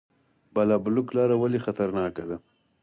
[0.53, 2.37] بالابلوک لاره ولې خطرناکه ده؟